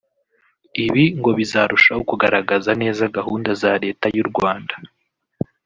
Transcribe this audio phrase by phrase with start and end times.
[0.85, 4.73] ibi ngo bizarushaho kugaragaza neza gahunda za Leta y’u Rwanda